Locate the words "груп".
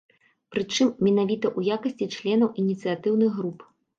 3.39-3.59